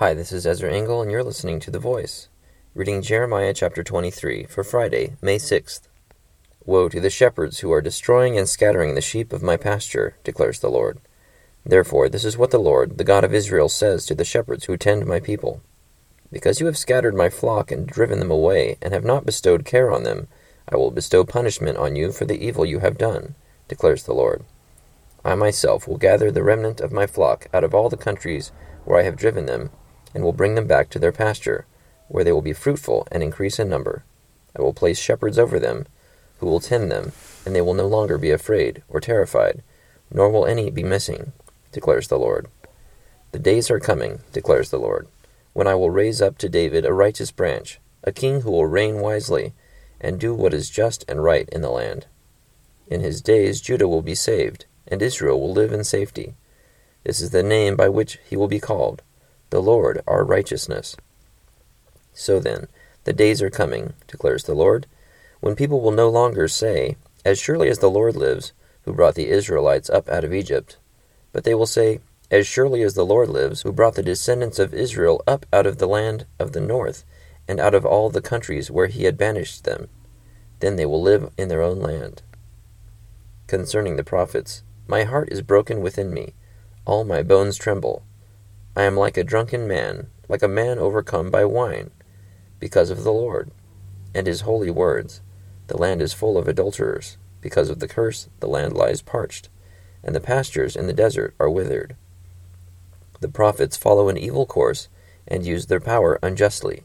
Hi, 0.00 0.14
this 0.14 0.32
is 0.32 0.46
Ezra 0.46 0.72
Engel, 0.72 1.02
and 1.02 1.10
you're 1.10 1.22
listening 1.22 1.60
to 1.60 1.70
The 1.70 1.78
Voice, 1.78 2.30
reading 2.74 3.02
Jeremiah 3.02 3.52
chapter 3.52 3.84
23 3.84 4.44
for 4.44 4.64
Friday, 4.64 5.16
May 5.20 5.36
6th. 5.36 5.88
Woe 6.64 6.88
to 6.88 7.00
the 7.00 7.10
shepherds 7.10 7.58
who 7.58 7.70
are 7.70 7.82
destroying 7.82 8.38
and 8.38 8.48
scattering 8.48 8.94
the 8.94 9.02
sheep 9.02 9.30
of 9.30 9.42
my 9.42 9.58
pasture, 9.58 10.16
declares 10.24 10.60
the 10.60 10.70
Lord. 10.70 11.00
Therefore, 11.66 12.08
this 12.08 12.24
is 12.24 12.38
what 12.38 12.50
the 12.50 12.58
Lord, 12.58 12.96
the 12.96 13.04
God 13.04 13.24
of 13.24 13.34
Israel, 13.34 13.68
says 13.68 14.06
to 14.06 14.14
the 14.14 14.24
shepherds 14.24 14.64
who 14.64 14.78
tend 14.78 15.04
my 15.04 15.20
people 15.20 15.60
Because 16.32 16.60
you 16.60 16.64
have 16.64 16.78
scattered 16.78 17.14
my 17.14 17.28
flock 17.28 17.70
and 17.70 17.86
driven 17.86 18.20
them 18.20 18.30
away, 18.30 18.78
and 18.80 18.94
have 18.94 19.04
not 19.04 19.26
bestowed 19.26 19.66
care 19.66 19.92
on 19.92 20.04
them, 20.04 20.28
I 20.66 20.76
will 20.76 20.90
bestow 20.90 21.24
punishment 21.24 21.76
on 21.76 21.94
you 21.94 22.10
for 22.10 22.24
the 22.24 22.42
evil 22.42 22.64
you 22.64 22.78
have 22.78 22.96
done, 22.96 23.34
declares 23.68 24.04
the 24.04 24.14
Lord. 24.14 24.46
I 25.26 25.34
myself 25.34 25.86
will 25.86 25.98
gather 25.98 26.30
the 26.30 26.42
remnant 26.42 26.80
of 26.80 26.90
my 26.90 27.06
flock 27.06 27.48
out 27.52 27.64
of 27.64 27.74
all 27.74 27.90
the 27.90 27.98
countries 27.98 28.50
where 28.86 28.98
I 28.98 29.02
have 29.02 29.16
driven 29.16 29.44
them 29.44 29.68
and 30.14 30.24
will 30.24 30.32
bring 30.32 30.54
them 30.54 30.66
back 30.66 30.90
to 30.90 30.98
their 30.98 31.12
pasture, 31.12 31.66
where 32.08 32.24
they 32.24 32.32
will 32.32 32.42
be 32.42 32.52
fruitful 32.52 33.06
and 33.10 33.22
increase 33.22 33.58
in 33.58 33.68
number. 33.68 34.04
I 34.58 34.62
will 34.62 34.74
place 34.74 34.98
shepherds 34.98 35.38
over 35.38 35.58
them, 35.58 35.86
who 36.38 36.46
will 36.46 36.60
tend 36.60 36.90
them, 36.90 37.12
and 37.44 37.54
they 37.54 37.60
will 37.60 37.74
no 37.74 37.86
longer 37.86 38.18
be 38.18 38.30
afraid 38.30 38.82
or 38.88 39.00
terrified, 39.00 39.62
nor 40.12 40.30
will 40.30 40.46
any 40.46 40.70
be 40.70 40.82
missing, 40.82 41.32
declares 41.70 42.08
the 42.08 42.18
Lord. 42.18 42.48
The 43.32 43.38
days 43.38 43.70
are 43.70 43.78
coming, 43.78 44.20
declares 44.32 44.70
the 44.70 44.78
Lord, 44.78 45.06
when 45.52 45.68
I 45.68 45.74
will 45.76 45.90
raise 45.90 46.20
up 46.20 46.38
to 46.38 46.48
David 46.48 46.84
a 46.84 46.92
righteous 46.92 47.30
branch, 47.30 47.78
a 48.02 48.12
king 48.12 48.40
who 48.40 48.50
will 48.50 48.66
reign 48.66 48.96
wisely, 48.96 49.52
and 50.00 50.18
do 50.18 50.34
what 50.34 50.54
is 50.54 50.70
just 50.70 51.04
and 51.08 51.22
right 51.22 51.48
in 51.50 51.60
the 51.60 51.70
land. 51.70 52.06
In 52.88 53.02
his 53.02 53.22
days 53.22 53.60
Judah 53.60 53.86
will 53.86 54.02
be 54.02 54.16
saved, 54.16 54.64
and 54.88 55.00
Israel 55.00 55.40
will 55.40 55.52
live 55.52 55.72
in 55.72 55.84
safety. 55.84 56.34
This 57.04 57.20
is 57.20 57.30
the 57.30 57.42
name 57.42 57.76
by 57.76 57.88
which 57.88 58.18
he 58.28 58.36
will 58.36 58.48
be 58.48 58.58
called 58.58 59.02
the 59.50 59.60
Lord 59.62 60.02
our 60.06 60.24
righteousness. 60.24 60.96
So 62.14 62.40
then, 62.40 62.68
the 63.04 63.12
days 63.12 63.42
are 63.42 63.50
coming, 63.50 63.94
declares 64.06 64.44
the 64.44 64.54
Lord, 64.54 64.86
when 65.40 65.56
people 65.56 65.80
will 65.80 65.90
no 65.90 66.08
longer 66.08 66.48
say, 66.48 66.96
As 67.24 67.38
surely 67.38 67.68
as 67.68 67.78
the 67.78 67.90
Lord 67.90 68.16
lives, 68.16 68.52
who 68.84 68.92
brought 68.92 69.14
the 69.14 69.28
Israelites 69.28 69.90
up 69.90 70.08
out 70.08 70.24
of 70.24 70.32
Egypt, 70.32 70.76
but 71.32 71.44
they 71.44 71.54
will 71.54 71.66
say, 71.66 72.00
As 72.30 72.46
surely 72.46 72.82
as 72.82 72.94
the 72.94 73.06
Lord 73.06 73.28
lives, 73.28 73.62
who 73.62 73.72
brought 73.72 73.94
the 73.94 74.02
descendants 74.02 74.58
of 74.58 74.74
Israel 74.74 75.22
up 75.26 75.46
out 75.52 75.66
of 75.66 75.78
the 75.78 75.88
land 75.88 76.26
of 76.38 76.52
the 76.52 76.60
north, 76.60 77.04
and 77.48 77.58
out 77.58 77.74
of 77.74 77.84
all 77.84 78.10
the 78.10 78.22
countries 78.22 78.70
where 78.70 78.86
he 78.86 79.04
had 79.04 79.18
banished 79.18 79.64
them. 79.64 79.88
Then 80.60 80.76
they 80.76 80.86
will 80.86 81.02
live 81.02 81.32
in 81.36 81.48
their 81.48 81.62
own 81.62 81.80
land. 81.80 82.22
Concerning 83.46 83.96
the 83.96 84.04
prophets, 84.04 84.62
my 84.86 85.04
heart 85.04 85.28
is 85.32 85.42
broken 85.42 85.80
within 85.80 86.12
me, 86.14 86.34
all 86.84 87.04
my 87.04 87.22
bones 87.22 87.56
tremble. 87.56 88.04
I 88.76 88.82
am 88.82 88.96
like 88.96 89.16
a 89.16 89.24
drunken 89.24 89.66
man, 89.66 90.08
like 90.28 90.42
a 90.42 90.48
man 90.48 90.78
overcome 90.78 91.30
by 91.30 91.44
wine, 91.44 91.90
because 92.58 92.90
of 92.90 93.04
the 93.04 93.12
Lord 93.12 93.50
and 94.14 94.26
his 94.26 94.42
holy 94.42 94.70
words. 94.70 95.20
The 95.68 95.76
land 95.76 96.02
is 96.02 96.12
full 96.12 96.36
of 96.36 96.48
adulterers. 96.48 97.16
Because 97.40 97.70
of 97.70 97.78
the 97.78 97.88
curse, 97.88 98.28
the 98.40 98.48
land 98.48 98.74
lies 98.74 99.00
parched, 99.00 99.48
and 100.04 100.14
the 100.14 100.20
pastures 100.20 100.76
in 100.76 100.86
the 100.86 100.92
desert 100.92 101.34
are 101.40 101.48
withered. 101.48 101.96
The 103.20 103.28
prophets 103.28 103.76
follow 103.76 104.08
an 104.08 104.18
evil 104.18 104.46
course 104.46 104.88
and 105.26 105.46
use 105.46 105.66
their 105.66 105.80
power 105.80 106.18
unjustly. 106.22 106.84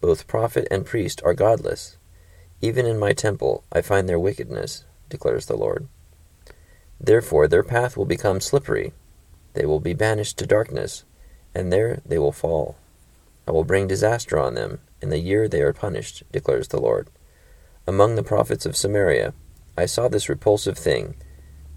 Both 0.00 0.26
prophet 0.26 0.68
and 0.70 0.86
priest 0.86 1.20
are 1.24 1.34
godless. 1.34 1.96
Even 2.60 2.86
in 2.86 2.98
my 2.98 3.12
temple 3.12 3.64
I 3.72 3.80
find 3.80 4.08
their 4.08 4.18
wickedness, 4.18 4.84
declares 5.08 5.46
the 5.46 5.56
Lord. 5.56 5.88
Therefore 7.00 7.48
their 7.48 7.64
path 7.64 7.96
will 7.96 8.04
become 8.04 8.40
slippery, 8.40 8.92
they 9.58 9.66
will 9.66 9.80
be 9.80 9.92
banished 9.92 10.38
to 10.38 10.46
darkness, 10.46 11.02
and 11.52 11.72
there 11.72 12.00
they 12.06 12.16
will 12.16 12.30
fall. 12.30 12.76
I 13.44 13.50
will 13.50 13.64
bring 13.64 13.88
disaster 13.88 14.38
on 14.38 14.54
them 14.54 14.78
in 15.02 15.10
the 15.10 15.18
year 15.18 15.48
they 15.48 15.62
are 15.62 15.72
punished, 15.72 16.22
declares 16.30 16.68
the 16.68 16.80
Lord. 16.80 17.10
Among 17.84 18.14
the 18.14 18.22
prophets 18.22 18.66
of 18.66 18.76
Samaria, 18.76 19.34
I 19.76 19.86
saw 19.86 20.06
this 20.06 20.28
repulsive 20.28 20.78
thing. 20.78 21.16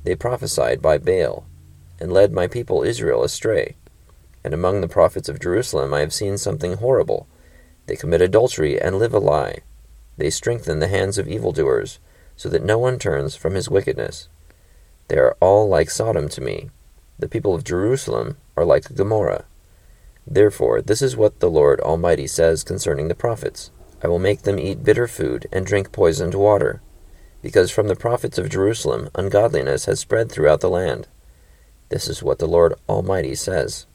They 0.04 0.14
prophesied 0.14 0.80
by 0.80 1.00
Baal, 1.00 1.48
and 2.00 2.14
led 2.14 2.32
my 2.32 2.46
people 2.46 2.84
Israel 2.84 3.24
astray. 3.24 3.78
And 4.44 4.54
among 4.54 4.82
the 4.82 4.88
prophets 4.88 5.28
of 5.28 5.40
Jerusalem 5.40 5.92
I 5.92 6.02
have 6.02 6.14
seen 6.14 6.38
something 6.38 6.74
horrible. 6.74 7.28
They 7.88 7.96
commit 7.96 8.22
adultery 8.22 8.80
and 8.80 9.00
live 9.00 9.16
a 9.16 9.20
lie. 9.20 9.62
They 10.18 10.30
strengthen 10.30 10.78
the 10.78 10.88
hands 10.88 11.18
of 11.18 11.28
evildoers, 11.28 11.98
so 12.38 12.48
that 12.50 12.64
no 12.64 12.78
one 12.78 13.00
turns 13.00 13.36
from 13.36 13.56
his 13.56 13.70
wickedness. 13.70 14.30
They 15.08 15.18
are 15.18 15.36
all 15.40 15.68
like 15.68 15.90
Sodom 15.90 16.30
to 16.30 16.42
me, 16.42 16.70
the 17.22 17.30
people 17.30 17.56
of 17.56 17.64
Jerusalem 17.64 18.36
are 18.58 18.66
like 18.66 18.94
Gomorrah. 18.96 19.46
Therefore, 20.28 20.82
this 20.82 21.02
is 21.02 21.16
what 21.16 21.40
the 21.40 21.50
Lord 21.50 21.80
Almighty 21.80 22.28
says 22.28 22.64
concerning 22.64 23.08
the 23.08 23.16
prophets 23.16 23.72
I 24.04 24.08
will 24.08 24.20
make 24.20 24.42
them 24.42 24.60
eat 24.60 24.84
bitter 24.84 25.08
food 25.08 25.48
and 25.52 25.66
drink 25.66 25.92
poisoned 25.92 26.34
water, 26.34 26.82
because 27.44 27.70
from 27.70 27.88
the 27.88 27.96
prophets 27.96 28.40
of 28.40 28.50
Jerusalem 28.50 29.10
ungodliness 29.14 29.86
has 29.86 30.00
spread 30.00 30.32
throughout 30.32 30.62
the 30.62 30.70
land. 30.70 31.08
This 31.90 32.08
is 32.08 32.24
what 32.24 32.40
the 32.40 32.48
Lord 32.48 32.74
Almighty 32.90 33.36
says 33.36 33.86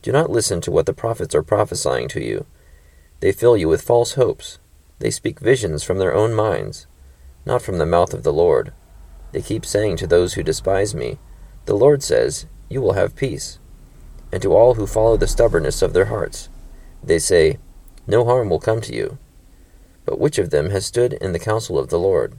Do 0.00 0.10
not 0.12 0.30
listen 0.30 0.62
to 0.62 0.70
what 0.70 0.86
the 0.86 0.94
prophets 0.94 1.34
are 1.34 1.42
prophesying 1.42 2.08
to 2.08 2.24
you. 2.24 2.46
They 3.20 3.32
fill 3.32 3.56
you 3.56 3.68
with 3.68 3.82
false 3.82 4.14
hopes. 4.14 4.58
They 4.98 5.10
speak 5.10 5.40
visions 5.40 5.82
from 5.82 5.98
their 5.98 6.14
own 6.14 6.32
minds, 6.32 6.86
not 7.44 7.60
from 7.60 7.76
the 7.76 7.86
mouth 7.86 8.14
of 8.14 8.22
the 8.22 8.32
Lord. 8.32 8.72
They 9.32 9.42
keep 9.42 9.66
saying 9.66 9.96
to 9.96 10.06
those 10.06 10.34
who 10.34 10.42
despise 10.42 10.94
me, 10.94 11.18
The 11.66 11.76
Lord 11.76 12.02
says, 12.02 12.46
you 12.70 12.80
will 12.80 12.94
have 12.94 13.16
peace. 13.16 13.58
And 14.32 14.40
to 14.40 14.54
all 14.54 14.74
who 14.74 14.86
follow 14.86 15.18
the 15.18 15.26
stubbornness 15.26 15.82
of 15.82 15.92
their 15.92 16.06
hearts, 16.06 16.48
they 17.02 17.18
say, 17.18 17.58
No 18.06 18.24
harm 18.24 18.48
will 18.48 18.60
come 18.60 18.80
to 18.82 18.94
you. 18.94 19.18
But 20.06 20.20
which 20.20 20.38
of 20.38 20.50
them 20.50 20.70
has 20.70 20.86
stood 20.86 21.14
in 21.14 21.32
the 21.32 21.38
counsel 21.38 21.78
of 21.78 21.90
the 21.90 21.98
Lord, 21.98 22.38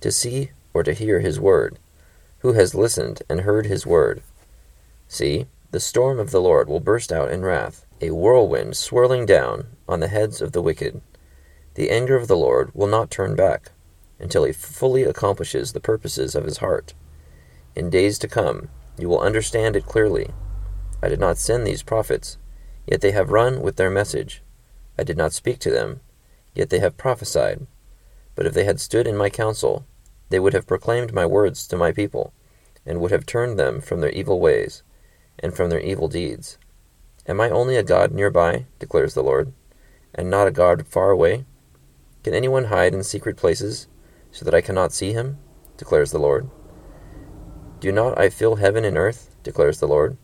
to 0.00 0.12
see 0.12 0.50
or 0.74 0.82
to 0.82 0.92
hear 0.92 1.20
his 1.20 1.40
word? 1.40 1.78
Who 2.40 2.52
has 2.52 2.74
listened 2.74 3.22
and 3.28 3.40
heard 3.40 3.66
his 3.66 3.86
word? 3.86 4.22
See, 5.08 5.46
the 5.70 5.80
storm 5.80 6.18
of 6.18 6.32
the 6.32 6.40
Lord 6.40 6.68
will 6.68 6.80
burst 6.80 7.10
out 7.10 7.30
in 7.30 7.42
wrath, 7.42 7.86
a 8.00 8.10
whirlwind 8.10 8.76
swirling 8.76 9.24
down 9.24 9.68
on 9.88 10.00
the 10.00 10.08
heads 10.08 10.42
of 10.42 10.52
the 10.52 10.62
wicked. 10.62 11.00
The 11.74 11.90
anger 11.90 12.16
of 12.16 12.28
the 12.28 12.36
Lord 12.36 12.70
will 12.74 12.88
not 12.88 13.10
turn 13.10 13.34
back, 13.34 13.70
until 14.18 14.44
he 14.44 14.52
fully 14.52 15.02
accomplishes 15.04 15.72
the 15.72 15.80
purposes 15.80 16.34
of 16.34 16.44
his 16.44 16.58
heart. 16.58 16.92
In 17.74 17.88
days 17.88 18.18
to 18.18 18.28
come, 18.28 18.68
you 18.98 19.08
will 19.08 19.20
understand 19.20 19.76
it 19.76 19.86
clearly. 19.86 20.30
I 21.02 21.08
did 21.08 21.20
not 21.20 21.38
send 21.38 21.66
these 21.66 21.82
prophets, 21.82 22.38
yet 22.86 23.00
they 23.00 23.12
have 23.12 23.30
run 23.30 23.60
with 23.60 23.76
their 23.76 23.90
message. 23.90 24.42
I 24.98 25.04
did 25.04 25.16
not 25.16 25.32
speak 25.32 25.58
to 25.60 25.70
them, 25.70 26.00
yet 26.54 26.70
they 26.70 26.78
have 26.78 26.96
prophesied. 26.96 27.66
But 28.34 28.46
if 28.46 28.54
they 28.54 28.64
had 28.64 28.80
stood 28.80 29.06
in 29.06 29.16
my 29.16 29.30
counsel, 29.30 29.86
they 30.28 30.38
would 30.38 30.52
have 30.52 30.66
proclaimed 30.66 31.12
my 31.12 31.26
words 31.26 31.66
to 31.68 31.76
my 31.76 31.92
people, 31.92 32.32
and 32.86 33.00
would 33.00 33.10
have 33.10 33.26
turned 33.26 33.58
them 33.58 33.80
from 33.80 34.00
their 34.00 34.10
evil 34.10 34.40
ways, 34.40 34.82
and 35.38 35.54
from 35.54 35.70
their 35.70 35.80
evil 35.80 36.08
deeds. 36.08 36.58
Am 37.26 37.40
I 37.40 37.50
only 37.50 37.76
a 37.76 37.82
God 37.82 38.12
nearby, 38.12 38.66
declares 38.78 39.14
the 39.14 39.22
Lord, 39.22 39.52
and 40.14 40.28
not 40.28 40.48
a 40.48 40.52
God 40.52 40.86
far 40.86 41.10
away? 41.10 41.44
Can 42.24 42.34
anyone 42.34 42.64
hide 42.64 42.94
in 42.94 43.02
secret 43.02 43.36
places, 43.36 43.88
so 44.30 44.44
that 44.44 44.54
I 44.54 44.60
cannot 44.60 44.92
see 44.92 45.12
him? 45.12 45.38
declares 45.76 46.12
the 46.12 46.18
Lord. 46.18 46.48
Do 47.82 47.90
not 47.90 48.16
I 48.16 48.30
fill 48.30 48.56
heaven 48.62 48.84
and 48.84 48.96
earth? 48.96 49.34
declares 49.42 49.80
the 49.80 49.88
Lord. 49.88 50.16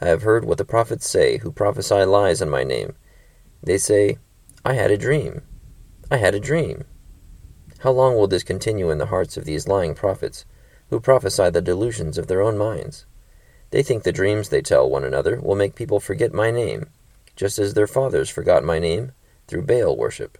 I 0.00 0.06
have 0.06 0.22
heard 0.22 0.44
what 0.44 0.56
the 0.58 0.64
prophets 0.64 1.10
say 1.10 1.38
who 1.38 1.50
prophesy 1.50 2.04
lies 2.04 2.40
in 2.40 2.48
my 2.48 2.62
name. 2.62 2.94
They 3.60 3.76
say, 3.76 4.18
I 4.64 4.74
had 4.74 4.92
a 4.92 4.96
dream. 4.96 5.42
I 6.12 6.18
had 6.18 6.36
a 6.36 6.40
dream. 6.40 6.84
How 7.80 7.90
long 7.90 8.14
will 8.14 8.28
this 8.28 8.44
continue 8.44 8.88
in 8.88 8.98
the 8.98 9.06
hearts 9.06 9.36
of 9.36 9.46
these 9.46 9.66
lying 9.66 9.96
prophets, 9.96 10.44
who 10.90 11.00
prophesy 11.00 11.50
the 11.50 11.60
delusions 11.60 12.16
of 12.16 12.28
their 12.28 12.40
own 12.40 12.56
minds? 12.56 13.04
They 13.72 13.82
think 13.82 14.04
the 14.04 14.12
dreams 14.12 14.48
they 14.48 14.62
tell 14.62 14.88
one 14.88 15.02
another 15.02 15.40
will 15.40 15.56
make 15.56 15.74
people 15.74 15.98
forget 15.98 16.32
my 16.32 16.52
name, 16.52 16.86
just 17.34 17.58
as 17.58 17.74
their 17.74 17.88
fathers 17.88 18.30
forgot 18.30 18.62
my 18.62 18.78
name 18.78 19.10
through 19.48 19.62
Baal 19.62 19.96
worship. 19.96 20.38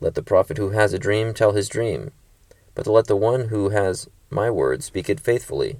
Let 0.00 0.16
the 0.16 0.24
prophet 0.24 0.58
who 0.58 0.70
has 0.70 0.92
a 0.92 0.98
dream 0.98 1.34
tell 1.34 1.52
his 1.52 1.68
dream, 1.68 2.10
but 2.74 2.88
let 2.88 3.06
the 3.06 3.14
one 3.14 3.50
who 3.50 3.68
has 3.68 4.08
my 4.30 4.50
word 4.50 4.82
speak 4.82 5.08
it 5.08 5.20
faithfully. 5.20 5.78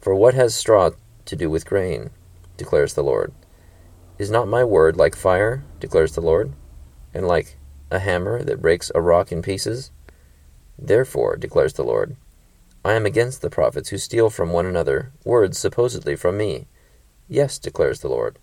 For 0.00 0.14
what 0.14 0.34
has 0.34 0.54
straw 0.54 0.90
to 1.24 1.36
do 1.36 1.50
with 1.50 1.66
grain? 1.66 2.10
declares 2.56 2.94
the 2.94 3.02
Lord. 3.02 3.32
Is 4.18 4.30
not 4.30 4.48
my 4.48 4.64
word 4.64 4.96
like 4.96 5.16
fire, 5.16 5.64
declares 5.78 6.14
the 6.14 6.20
Lord, 6.20 6.52
and 7.14 7.26
like 7.26 7.56
a 7.90 7.98
hammer 7.98 8.42
that 8.42 8.60
breaks 8.60 8.92
a 8.94 9.00
rock 9.00 9.32
in 9.32 9.40
pieces? 9.42 9.90
Therefore, 10.78 11.36
declares 11.36 11.72
the 11.74 11.84
Lord, 11.84 12.16
I 12.84 12.94
am 12.94 13.04
against 13.04 13.42
the 13.42 13.50
prophets 13.50 13.90
who 13.90 13.98
steal 13.98 14.30
from 14.30 14.52
one 14.52 14.66
another 14.66 15.12
words 15.24 15.58
supposedly 15.58 16.16
from 16.16 16.36
me. 16.36 16.66
Yes, 17.28 17.58
declares 17.58 18.00
the 18.00 18.08
Lord, 18.08 18.38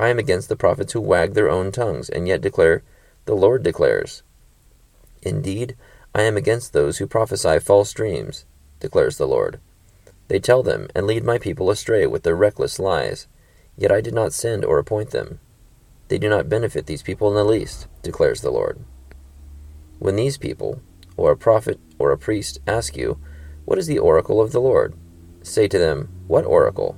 I 0.00 0.08
am 0.08 0.18
against 0.18 0.48
the 0.48 0.56
prophets 0.56 0.94
who 0.94 1.00
wag 1.00 1.34
their 1.34 1.50
own 1.50 1.72
tongues, 1.72 2.08
and 2.08 2.26
yet 2.26 2.40
declare, 2.40 2.82
The 3.26 3.34
Lord 3.34 3.62
declares. 3.62 4.22
Indeed, 5.22 5.76
I 6.14 6.22
am 6.22 6.36
against 6.36 6.72
those 6.72 6.98
who 6.98 7.06
prophesy 7.06 7.58
false 7.58 7.92
dreams, 7.92 8.44
declares 8.80 9.16
the 9.16 9.26
Lord. 9.26 9.60
They 10.28 10.38
tell 10.38 10.62
them 10.62 10.88
and 10.94 11.06
lead 11.06 11.24
my 11.24 11.38
people 11.38 11.70
astray 11.70 12.06
with 12.06 12.22
their 12.22 12.36
reckless 12.36 12.78
lies. 12.78 13.28
Yet 13.76 13.90
I 13.90 14.00
did 14.00 14.14
not 14.14 14.32
send 14.32 14.64
or 14.64 14.78
appoint 14.78 15.10
them. 15.10 15.40
They 16.08 16.18
do 16.18 16.28
not 16.28 16.48
benefit 16.48 16.86
these 16.86 17.02
people 17.02 17.28
in 17.30 17.34
the 17.34 17.44
least, 17.44 17.86
declares 18.02 18.42
the 18.42 18.50
Lord. 18.50 18.84
When 19.98 20.16
these 20.16 20.36
people, 20.36 20.82
or 21.16 21.30
a 21.30 21.36
prophet 21.36 21.80
or 21.98 22.10
a 22.10 22.18
priest, 22.18 22.60
ask 22.66 22.96
you, 22.96 23.18
What 23.64 23.78
is 23.78 23.86
the 23.86 23.98
oracle 23.98 24.42
of 24.42 24.52
the 24.52 24.60
Lord? 24.60 24.94
Say 25.42 25.68
to 25.68 25.78
them, 25.78 26.10
What 26.26 26.44
oracle? 26.44 26.96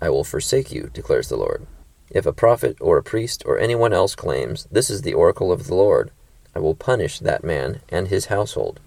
I 0.00 0.10
will 0.10 0.24
forsake 0.24 0.72
you, 0.72 0.90
declares 0.92 1.28
the 1.28 1.36
Lord. 1.36 1.66
If 2.10 2.26
a 2.26 2.32
prophet 2.32 2.76
or 2.80 2.98
a 2.98 3.02
priest 3.02 3.44
or 3.46 3.58
anyone 3.58 3.94
else 3.94 4.14
claims, 4.14 4.66
This 4.70 4.90
is 4.90 5.02
the 5.02 5.14
oracle 5.14 5.50
of 5.50 5.66
the 5.66 5.74
Lord, 5.74 6.10
I 6.54 6.58
will 6.58 6.74
punish 6.74 7.18
that 7.18 7.44
man 7.44 7.80
and 7.88 8.08
his 8.08 8.26
household. 8.26 8.80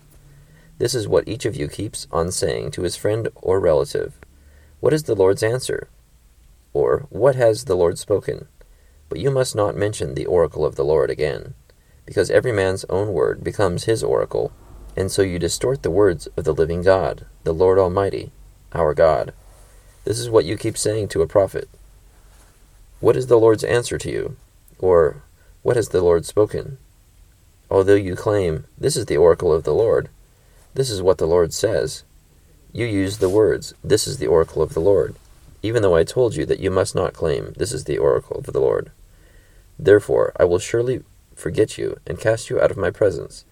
This 0.77 0.93
is 0.93 1.07
what 1.07 1.27
each 1.27 1.45
of 1.45 1.55
you 1.55 1.67
keeps 1.67 2.07
on 2.11 2.31
saying 2.31 2.71
to 2.71 2.81
his 2.81 2.95
friend 2.95 3.29
or 3.35 3.59
relative. 3.59 4.19
What 4.79 4.93
is 4.93 5.03
the 5.03 5.15
Lord's 5.15 5.41
answer? 5.41 5.87
Or, 6.73 7.07
What 7.09 7.35
has 7.35 7.65
the 7.65 7.75
Lord 7.75 7.97
spoken? 7.97 8.47
But 9.07 9.19
you 9.19 9.31
must 9.31 9.55
not 9.55 9.77
mention 9.77 10.13
the 10.13 10.25
oracle 10.25 10.65
of 10.65 10.75
the 10.75 10.83
Lord 10.83 11.09
again, 11.09 11.53
because 12.05 12.29
every 12.29 12.51
man's 12.51 12.85
own 12.89 13.13
word 13.13 13.43
becomes 13.43 13.85
his 13.85 14.03
oracle, 14.03 14.51
and 14.95 15.11
so 15.11 15.21
you 15.21 15.39
distort 15.39 15.83
the 15.83 15.91
words 15.91 16.27
of 16.35 16.43
the 16.43 16.53
living 16.53 16.81
God, 16.81 17.25
the 17.43 17.53
Lord 17.53 17.79
Almighty, 17.79 18.31
our 18.73 18.93
God. 18.93 19.33
This 20.03 20.19
is 20.19 20.29
what 20.29 20.45
you 20.45 20.57
keep 20.57 20.77
saying 20.77 21.07
to 21.09 21.21
a 21.21 21.27
prophet. 21.27 21.69
What 22.99 23.15
is 23.15 23.27
the 23.27 23.39
Lord's 23.39 23.63
answer 23.63 23.97
to 23.97 24.11
you? 24.11 24.35
Or, 24.79 25.23
What 25.63 25.77
has 25.77 25.89
the 25.89 26.01
Lord 26.01 26.25
spoken? 26.25 26.77
Although 27.69 27.95
you 27.95 28.15
claim, 28.15 28.65
This 28.77 28.95
is 28.95 29.05
the 29.05 29.17
oracle 29.17 29.53
of 29.53 29.63
the 29.63 29.73
Lord, 29.73 30.09
this 30.73 30.89
is 30.89 31.01
what 31.01 31.17
the 31.17 31.27
Lord 31.27 31.53
says, 31.53 32.03
you 32.73 32.85
use 32.85 33.19
the 33.19 33.29
words, 33.29 33.73
This 33.81 34.05
is 34.05 34.17
the 34.17 34.27
oracle 34.27 34.61
of 34.61 34.73
the 34.73 34.81
Lord, 34.81 35.15
even 35.63 35.81
though 35.81 35.95
I 35.95 36.03
told 36.03 36.35
you 36.35 36.45
that 36.45 36.59
you 36.59 36.69
must 36.69 36.93
not 36.93 37.13
claim, 37.13 37.53
This 37.55 37.71
is 37.71 37.85
the 37.85 37.97
oracle 37.97 38.37
of 38.37 38.47
the 38.47 38.59
Lord. 38.59 38.91
Therefore 39.79 40.33
I 40.37 40.43
will 40.43 40.59
surely 40.59 41.03
forget 41.33 41.77
you 41.77 41.97
and 42.05 42.19
cast 42.19 42.49
you 42.49 42.59
out 42.59 42.71
of 42.71 42.77
my 42.77 42.91
presence, 42.91 43.45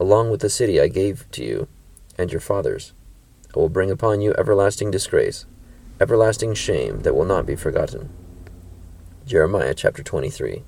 along 0.00 0.30
with 0.30 0.40
the 0.40 0.48
city 0.48 0.80
I 0.80 0.88
gave 0.88 1.30
to 1.32 1.44
you 1.44 1.68
and 2.16 2.32
your 2.32 2.40
fathers. 2.40 2.94
I 3.54 3.58
will 3.58 3.68
bring 3.68 3.90
upon 3.90 4.22
you 4.22 4.34
everlasting 4.38 4.90
disgrace, 4.90 5.44
everlasting 6.00 6.54
shame 6.54 7.00
that 7.00 7.14
will 7.14 7.26
not 7.26 7.44
be 7.44 7.56
forgotten. 7.56 8.08
Jeremiah 9.26 9.74
chapter 9.74 10.02
23. 10.02 10.62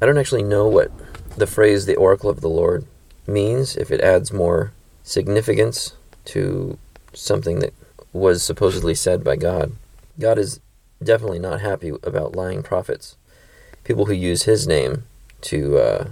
I 0.00 0.06
don't 0.06 0.18
actually 0.18 0.44
know 0.44 0.68
what 0.68 0.92
the 1.36 1.46
phrase 1.46 1.86
the 1.86 1.96
oracle 1.96 2.30
of 2.30 2.40
the 2.40 2.48
Lord 2.48 2.86
means, 3.26 3.76
if 3.76 3.90
it 3.90 4.00
adds 4.00 4.32
more 4.32 4.72
significance 5.02 5.94
to 6.26 6.78
something 7.12 7.58
that 7.60 7.74
was 8.12 8.42
supposedly 8.42 8.94
said 8.94 9.24
by 9.24 9.36
God. 9.36 9.72
God 10.18 10.38
is 10.38 10.60
definitely 11.02 11.38
not 11.38 11.60
happy 11.60 11.92
about 12.02 12.36
lying 12.36 12.62
prophets, 12.62 13.16
people 13.84 14.06
who 14.06 14.12
use 14.12 14.44
his 14.44 14.66
name 14.66 15.04
to 15.42 15.78
uh, 15.78 16.08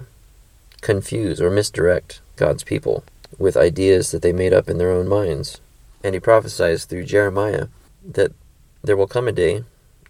confuse 0.80 1.40
or 1.40 1.50
misdirect 1.50 2.20
God's 2.36 2.64
people 2.64 3.04
with 3.38 3.56
ideas 3.56 4.10
that 4.10 4.22
they 4.22 4.32
made 4.32 4.52
up 4.52 4.68
in 4.68 4.78
their 4.78 4.90
own 4.90 5.08
minds. 5.08 5.60
And 6.02 6.14
he 6.14 6.20
prophesies 6.20 6.84
through 6.84 7.04
Jeremiah 7.04 7.68
that 8.04 8.32
there 8.82 8.96
will 8.96 9.06
come 9.06 9.26
a 9.28 9.32
day 9.32 9.64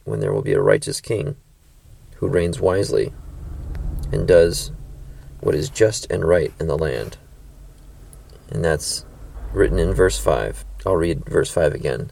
when 0.05 0.21
there 0.21 0.33
will 0.33 0.43
be 0.43 0.53
a 0.53 0.61
righteous 0.61 1.01
king 1.01 1.37
who 2.17 2.29
reigns 2.29 2.61
wisely 2.61 3.13
and 4.13 4.27
does 4.27 4.73
what 5.41 5.55
is 5.55 5.71
just 5.71 6.11
and 6.11 6.25
right 6.25 6.53
in 6.59 6.67
the 6.67 6.79
land. 6.79 7.17
And 8.51 8.65
that's 8.65 9.05
written 9.53 9.79
in 9.79 9.95
verse 9.95 10.19
5. 10.19 10.65
I'll 10.85 10.97
read 10.97 11.25
verse 11.25 11.51
5 11.51 11.75
again. 11.75 12.11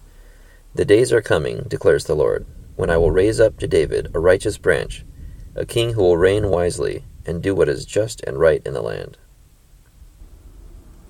The 0.74 0.84
days 0.84 1.12
are 1.12 1.22
coming, 1.22 1.64
declares 1.68 2.04
the 2.04 2.16
Lord, 2.16 2.46
when 2.76 2.90
I 2.90 2.96
will 2.96 3.12
raise 3.12 3.38
up 3.40 3.58
to 3.58 3.68
David 3.68 4.10
a 4.14 4.18
righteous 4.18 4.58
branch, 4.58 5.04
a 5.54 5.64
king 5.64 5.92
who 5.92 6.02
will 6.02 6.16
reign 6.16 6.48
wisely 6.48 7.04
and 7.24 7.42
do 7.42 7.54
what 7.54 7.68
is 7.68 7.84
just 7.84 8.20
and 8.22 8.38
right 8.38 8.62
in 8.66 8.74
the 8.74 8.82
land. 8.82 9.16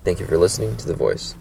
Thank 0.05 0.21
you 0.21 0.27
for 0.27 0.37
listening 0.37 0.77
to 0.77 0.87
The 0.87 0.95
Voice. 0.95 1.35